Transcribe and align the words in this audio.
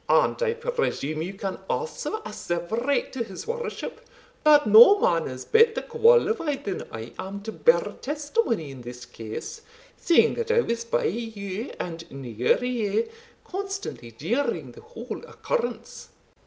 "And 0.09 0.41
I 0.41 0.53
presume 0.53 1.21
you 1.21 1.35
can 1.35 1.59
also 1.69 2.21
asseverate 2.25 3.11
to 3.13 3.23
his 3.23 3.45
worship, 3.45 4.01
that 4.43 4.65
no 4.65 4.99
man 4.99 5.27
is 5.27 5.45
better 5.45 5.79
qualified 5.83 6.63
than 6.65 6.87
I 6.91 7.13
am 7.19 7.41
to 7.43 7.51
bear 7.51 7.81
testimony 8.01 8.71
in 8.71 8.81
this 8.81 9.05
case, 9.05 9.61
seeing 9.97 10.33
that 10.33 10.49
I 10.49 10.61
was 10.61 10.85
by 10.85 11.05
you, 11.05 11.71
and 11.79 12.09
near 12.09 12.63
you, 12.65 13.09
constantly 13.45 14.09
during 14.09 14.71
the 14.71 14.81
whole 14.81 15.19
occurrence." 15.23 16.09